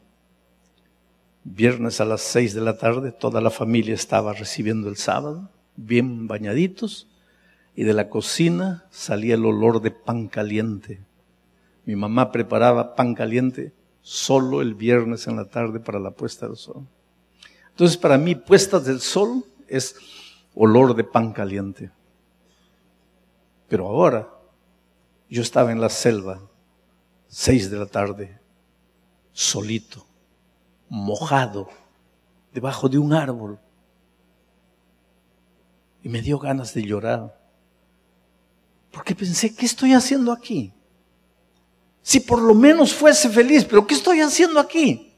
[1.54, 6.26] viernes a las seis de la tarde, toda la familia estaba recibiendo el sábado, bien
[6.26, 7.06] bañaditos,
[7.74, 11.00] y de la cocina salía el olor de pan caliente.
[11.84, 16.56] Mi mamá preparaba pan caliente solo el viernes en la tarde para la puesta del
[16.56, 16.86] sol.
[17.70, 19.96] Entonces para mí puesta del sol es
[20.54, 21.90] olor de pan caliente.
[23.68, 24.28] Pero ahora
[25.28, 26.40] yo estaba en la selva,
[27.28, 28.38] seis de la tarde,
[29.32, 30.06] solito,
[30.88, 31.68] mojado,
[32.52, 33.58] debajo de un árbol.
[36.02, 37.38] Y me dio ganas de llorar.
[38.92, 40.72] Porque pensé, ¿qué estoy haciendo aquí?
[42.02, 45.12] Si por lo menos fuese feliz, pero ¿qué estoy haciendo aquí?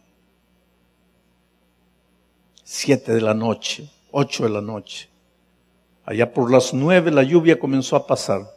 [2.64, 5.09] Siete de la noche, ocho de la noche.
[6.04, 8.50] Allá por las nueve la lluvia comenzó a pasar.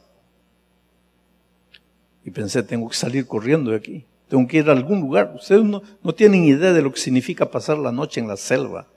[2.23, 4.05] Y pensé, tengo que salir corriendo de aquí.
[4.31, 5.33] Tengo que ir a algún lugar.
[5.35, 5.81] Ustedes no,
[6.15, 8.87] tienen idea de lo que significa pasar la noche en la selva.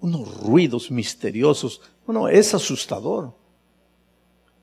[0.00, 1.82] Unos ruidos misteriosos.
[2.06, 3.34] Bueno, es asustador.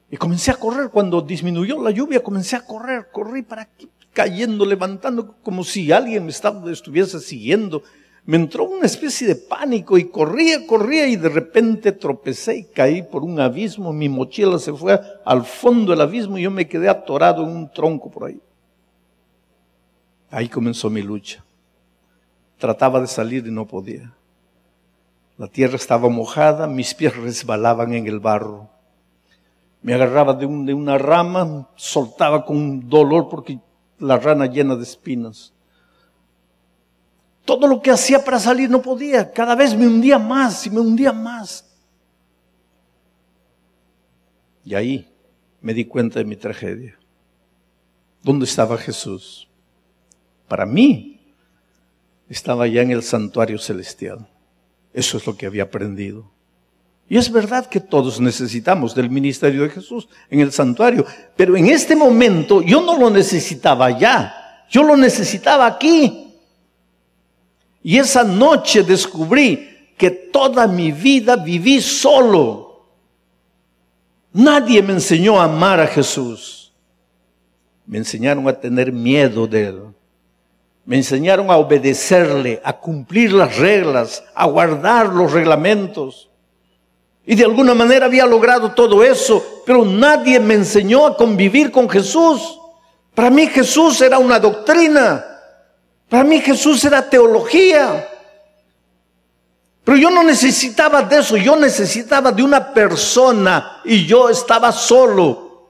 [0.10, 0.90] Y comencé a correr.
[0.90, 3.10] Cuando disminuyó la lluvia, comencé a correr.
[3.12, 6.32] Corrí para aquí, cayendo, levantando, como si alguien me
[6.72, 7.84] estuviese siguiendo.
[8.26, 13.04] Me entró una especie de pánico y corría, corría y de repente tropecé y caí
[13.04, 13.94] por un abismo.
[13.94, 17.72] Mi mochila se fue al fondo del abismo y yo me quedé atorado en un
[17.72, 18.42] tronco por ahí.
[20.30, 21.44] Ahí comenzó mi lucha.
[22.58, 24.14] Trataba de salir y no podía.
[25.38, 28.70] La tierra estaba mojada, mis pies resbalaban en el barro.
[29.82, 33.60] Me agarraba de, una rama, soltaba con dolor porque
[34.00, 35.54] la rana llena de espinas.
[37.46, 39.32] Todo lo que hacía para salir no podía.
[39.32, 41.64] Cada vez me hundía más y me hundía más.
[44.66, 45.08] Y ahí
[45.62, 46.98] me di cuenta de mi tragedia.
[48.24, 49.47] ¿Dónde estaba Jesús?
[50.48, 51.20] Para mí,
[52.30, 54.28] estaba ya en el santuario celestial.
[54.94, 56.30] Eso es lo que había aprendido.
[57.10, 61.06] Y es verdad que todos necesitamos del ministerio de Jesús en el santuario,
[61.38, 66.34] pero en este momento yo no lo necesitaba ya, yo lo necesitaba aquí.
[67.82, 72.86] Y esa noche descubrí que toda mi vida viví solo.
[74.34, 76.74] Nadie me enseñó a amar a Jesús.
[77.86, 79.82] Me enseñaron a tener miedo de Él.
[80.88, 86.30] Me enseñaron a obedecerle, a cumplir las reglas, a guardar los reglamentos.
[87.26, 91.90] Y de alguna manera había logrado todo eso, pero nadie me enseñó a convivir con
[91.90, 92.58] Jesús.
[93.14, 95.26] Para mí Jesús era una doctrina.
[96.08, 98.08] Para mí Jesús era teología.
[99.84, 105.68] Pero yo no necesitaba de eso, yo necesitaba de una persona y yo estaba solo.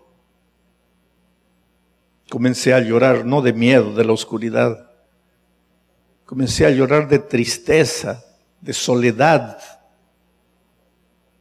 [2.29, 4.86] Comencé a llorar, no de miedo, de la oscuridad.
[6.27, 8.23] Comencé a llorar de tristeza,
[8.61, 9.57] de soledad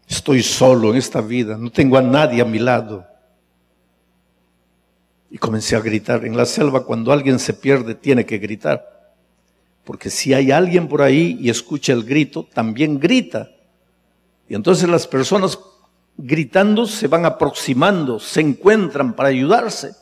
[0.07, 3.07] Estoy solo en esta vida, no tengo a nadie a mi lado.
[5.31, 6.25] Y comencé a gritar.
[6.25, 9.15] En la selva cuando alguien se pierde tiene que gritar.
[9.85, 13.51] Porque si hay alguien por ahí y escucha el grito, también grita.
[14.49, 15.59] Y entonces las personas
[16.17, 19.93] gritando se van aproximando, se encuentran para ayudarse.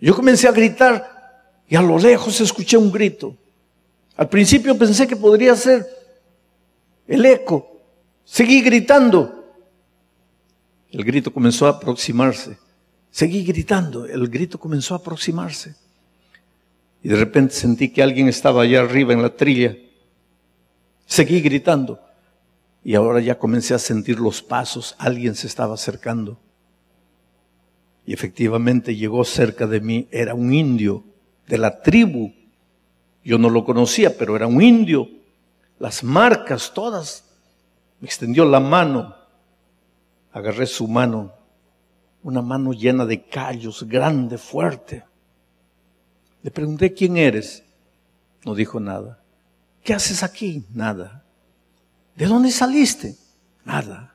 [0.00, 3.36] Yo comencé a gritar y a lo lejos escuché un grito.
[4.22, 5.84] Al principio pensé que podría ser
[7.08, 7.72] el eco,
[8.24, 9.56] Seguí gritando.
[10.92, 12.56] El grito comenzó a aproximarse.
[13.10, 14.06] Seguí gritando.
[14.06, 15.74] El grito comenzó a aproximarse.
[17.02, 19.76] Y de repente sentí que alguien estaba allá arriba en la trilla.
[21.04, 21.98] Seguí gritando.
[22.84, 24.94] Y ahora ya comencé a sentir los pasos.
[24.98, 26.38] Alguien se estaba acercando.
[28.06, 30.06] Y efectivamente llegó cerca de mí.
[30.12, 31.02] Era un indio
[31.48, 32.32] de la tribu.
[33.24, 35.08] Yo no lo conocía, pero era un indio.
[35.78, 37.24] Las marcas todas
[38.00, 39.14] me extendió la mano,
[40.32, 41.32] agarré su mano,
[42.22, 45.04] una mano llena de callos, grande, fuerte.
[46.42, 47.62] Le pregunté, ¿quién eres?
[48.44, 49.20] No dijo nada.
[49.84, 50.64] ¿Qué haces aquí?
[50.74, 51.24] Nada.
[52.16, 53.16] ¿De dónde saliste?
[53.64, 54.14] Nada.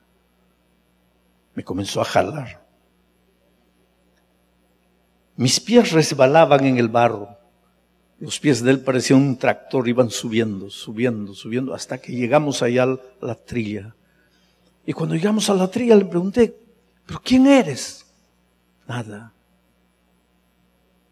[1.53, 2.61] Me comenzó a jalar.
[5.37, 7.36] Mis pies resbalaban en el barro.
[8.20, 12.84] Los pies de él parecían un tractor, iban subiendo, subiendo, subiendo, hasta que llegamos allá
[12.84, 13.95] a la trilla.
[14.86, 16.57] Y cuando llegamos a la trilla le pregunté,
[17.05, 18.05] ¿pero quién eres?
[18.88, 19.34] Nada.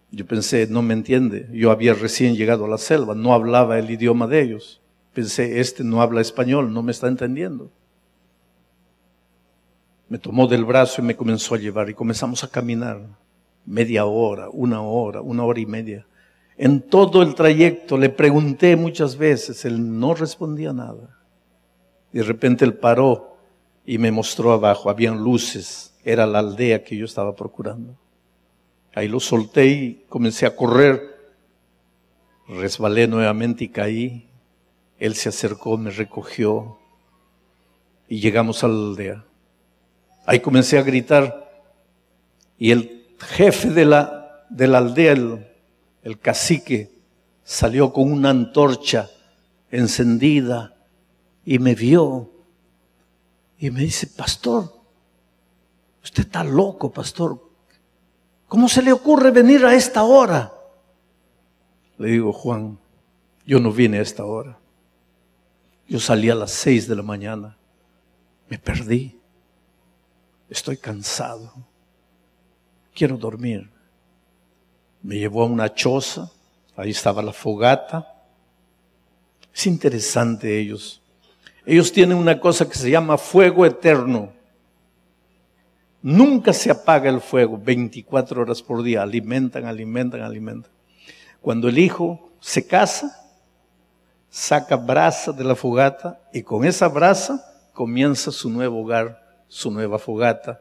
[0.09, 1.47] Yo pensé, no me entiende.
[1.51, 4.81] Yo había recién llegado a la selva, no hablaba el idioma de ellos.
[5.13, 7.69] Pensé, este no habla español, no me está entendiendo.
[10.07, 13.01] Me tomó del brazo y me comenzó a llevar y comenzamos a caminar
[13.65, 16.05] media hora, una hora, una hora y media.
[16.57, 21.19] En todo el trayecto le pregunté muchas veces, él no respondía nada.
[22.13, 23.37] De repente él paró
[23.85, 27.97] y me mostró abajo, habían luces, era la aldea que yo estaba procurando.
[28.93, 31.15] Ahí lo solté y comencé a correr.
[32.47, 34.29] Resbalé nuevamente y caí.
[34.97, 36.77] Él se acercó, me recogió
[38.07, 39.25] y llegamos a la aldea.
[40.25, 41.51] Ahí comencé a gritar
[42.57, 45.15] y el jefe de la, de la aldea,
[46.05, 46.91] el cacique,
[47.43, 49.09] salió con una antorcha
[49.71, 50.77] encendida
[51.43, 52.29] y me vio
[53.57, 54.71] y me dice, pastor,
[56.03, 57.41] usted está loco, pastor.
[58.47, 60.53] ¿Cómo se le ocurre venir a esta hora?
[61.97, 62.77] Le digo, Juan,
[63.43, 64.59] yo no vine a esta hora.
[65.87, 67.57] Yo salí a las seis de la mañana.
[68.47, 69.19] Me perdí.
[70.49, 71.51] Estoy cansado.
[72.93, 73.74] Quiero dormir.
[75.05, 76.31] Me llevó a una choza.
[76.75, 78.11] Ahí estaba la fogata.
[79.53, 80.99] Es interesante ellos.
[81.63, 84.33] Ellos tienen una cosa que se llama fuego eterno.
[86.01, 89.03] Nunca se apaga el fuego 24 horas por día.
[89.03, 90.71] Alimentan, alimentan, alimentan.
[91.39, 93.29] Cuando el hijo se casa,
[94.31, 99.99] saca brasa de la fogata y con esa brasa comienza su nuevo hogar su nueva
[99.99, 100.59] fogata,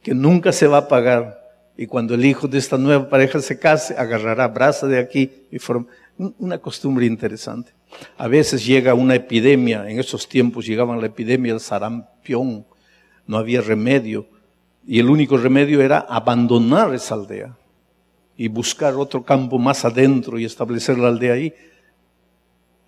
[0.00, 1.41] que nunca se va a apagar.
[1.76, 5.58] Y cuando el hijo de esta nueva pareja se case, agarrará brasa de aquí y
[5.58, 5.86] forma
[6.38, 7.72] una costumbre interesante.
[8.16, 12.64] A veces llega una epidemia, en esos tiempos llegaba la epidemia del sarampión,
[13.26, 14.26] no había remedio,
[14.86, 17.56] y el único remedio era abandonar esa aldea
[18.36, 21.54] y buscar otro campo más adentro y establecer la aldea ahí.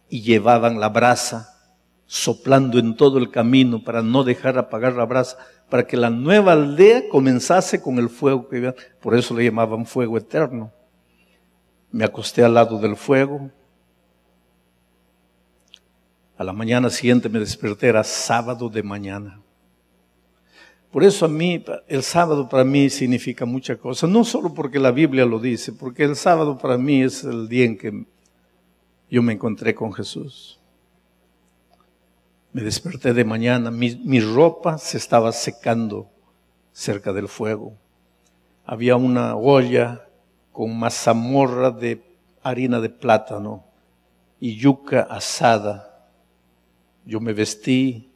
[0.08, 1.54] Y llevaban la brasa
[2.06, 5.38] soplando en todo el camino para no dejar apagar la brasa,
[5.68, 8.74] para que la nueva aldea comenzase con el fuego que había.
[9.00, 10.72] Por eso le llamaban fuego eterno.
[11.90, 13.50] Me acosté al lado del fuego.
[16.36, 19.40] A la mañana siguiente me desperté, era sábado de mañana.
[20.90, 24.92] Por eso a mí, el sábado para mí significa mucha cosa, no solo porque la
[24.92, 28.06] Biblia lo dice, porque el sábado para mí es el día en que
[29.10, 30.60] yo me encontré con Jesús.
[32.54, 36.08] Me desperté de mañana, mi, ropa se estaba secando
[36.72, 37.76] cerca del fuego.
[38.64, 40.06] Había una olla
[40.52, 42.00] con mazamorra de
[42.44, 43.64] harina de plátano
[44.38, 46.06] y yuca asada.
[47.04, 48.12] Yo me vestí,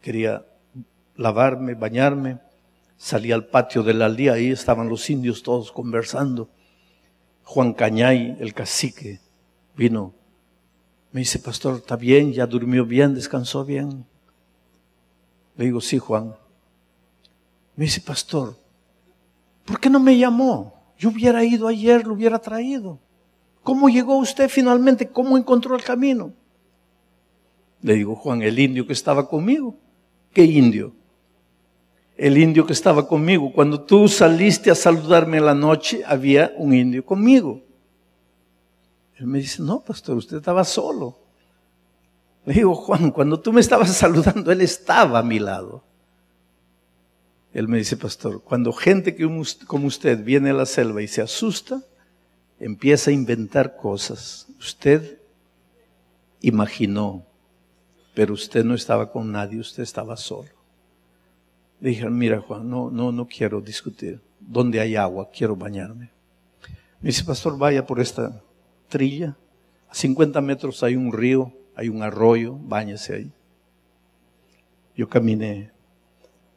[0.00, 0.46] quería
[1.16, 2.38] lavarme, bañarme,
[2.96, 6.50] salí al patio de la aldea, ahí estaban los indios todos conversando.
[7.42, 9.18] Juan Cañay, el cacique,
[9.76, 10.14] vino
[11.14, 12.32] me dice, pastor, ¿está bien?
[12.32, 13.14] ¿Ya durmió bien?
[13.14, 14.04] ¿Descansó bien?
[15.56, 16.34] Le digo, sí, Juan.
[17.76, 18.56] Me dice, pastor,
[19.64, 20.74] ¿por qué no me llamó?
[20.98, 22.98] Yo hubiera ido ayer, lo hubiera traído.
[23.62, 25.08] ¿Cómo llegó usted finalmente?
[25.08, 26.32] ¿Cómo encontró el camino?
[27.80, 29.76] Le digo, Juan, el indio que estaba conmigo.
[30.32, 30.96] ¿Qué indio?
[32.16, 33.52] El indio que estaba conmigo.
[33.52, 37.62] Cuando tú saliste a saludarme en la noche, había un indio conmigo.
[39.16, 41.18] Él me dice, no, pastor, usted estaba solo.
[42.44, 45.82] Le digo, Juan, cuando tú me estabas saludando, él estaba a mi lado.
[47.52, 49.16] Él me dice, pastor, cuando gente
[49.66, 51.82] como usted viene a la selva y se asusta,
[52.58, 54.48] empieza a inventar cosas.
[54.58, 55.18] Usted
[56.40, 57.24] imaginó,
[58.12, 60.48] pero usted no estaba con nadie, usted estaba solo.
[61.80, 64.20] Le dije, mira Juan, no, no, no quiero discutir.
[64.40, 65.30] ¿Dónde hay agua?
[65.30, 66.10] Quiero bañarme.
[67.00, 68.42] Me dice, pastor, vaya por esta
[68.94, 69.36] trilla.
[69.88, 73.32] A 50 metros hay un río, hay un arroyo, báñese ahí.
[74.94, 75.72] Yo caminé,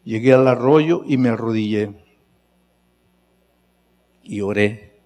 [0.04, 1.96] llegué al arroyo y me arrodillé.
[4.22, 5.00] Y oré.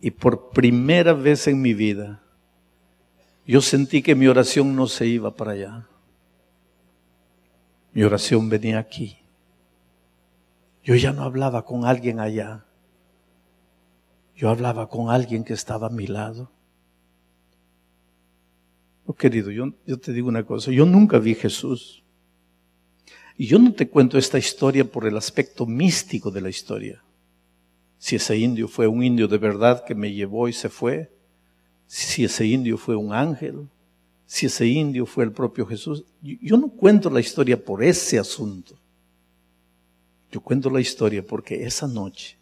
[0.00, 2.22] Y por primera vez en mi vida,
[3.46, 5.86] yo sentí que mi oración no se iba para allá.
[7.92, 9.18] Mi oración venía aquí.
[10.82, 12.64] Yo ya no hablaba con alguien allá.
[14.36, 16.50] Yo hablaba con alguien que estaba a mi lado.
[19.06, 22.02] Oh, querido, yo, yo te digo una cosa, yo nunca vi Jesús.
[23.38, 27.02] Y yo no te cuento esta historia por el aspecto místico de la historia.
[27.98, 31.10] Si ese indio fue un indio de verdad que me llevó y se fue,
[31.86, 33.68] si ese indio fue un ángel,
[34.26, 36.04] si ese indio fue el propio Jesús.
[36.20, 38.76] Yo no cuento la historia por ese asunto.
[40.30, 42.35] Yo cuento la historia porque esa noche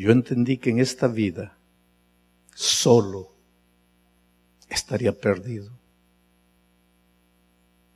[0.00, 1.56] yo entendí que en esta vida
[2.52, 3.32] solo
[4.68, 5.70] estaría perdido.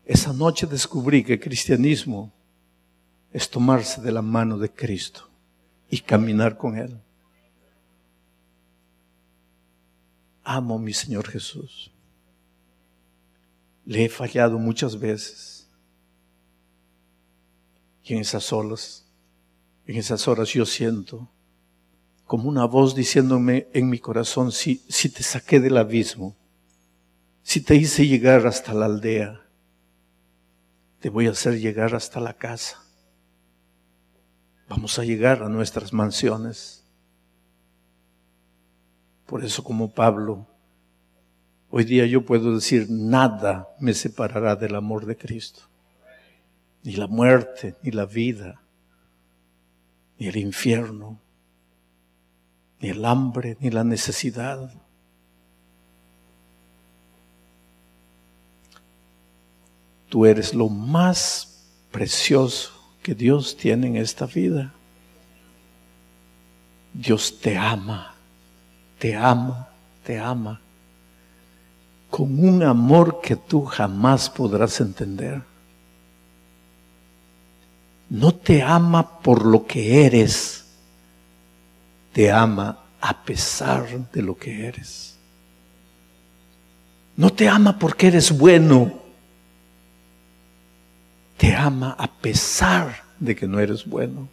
[0.04, 2.32] Esa noche descubrí que el cristianismo
[3.32, 5.28] es tomarse de la mano de Cristo
[5.90, 6.98] y caminar con Él.
[10.44, 11.90] Amo a mi Señor Jesús.
[13.84, 15.68] Le he fallado muchas veces.
[18.04, 19.04] Y en esas horas,
[19.84, 21.28] en esas horas yo siento
[22.28, 26.36] como una voz diciéndome en mi corazón, si, si te saqué del abismo,
[27.42, 29.40] si te hice llegar hasta la aldea,
[31.00, 32.80] te voy a hacer llegar hasta la casa.
[34.68, 36.84] Vamos a llegar a nuestras mansiones.
[39.26, 40.46] Por eso como Pablo,
[41.70, 45.62] Hoy día yo puedo decir, nada me separará del amor de Cristo.
[46.82, 48.62] Ni la muerte, ni la vida,
[50.18, 51.20] ni el infierno,
[52.80, 54.70] ni el hambre, ni la necesidad.
[60.08, 62.72] Tú eres lo más precioso
[63.02, 64.72] que Dios tiene en esta vida.
[66.94, 68.14] Dios te ama,
[68.98, 69.68] te ama,
[70.04, 70.60] te ama
[72.10, 75.42] con un amor que tú jamás podrás entender.
[78.08, 80.64] No te ama por lo que eres,
[82.12, 85.18] te ama a pesar de lo que eres.
[87.16, 88.92] No te ama porque eres bueno,
[91.36, 94.28] te ama a pesar de que no eres bueno.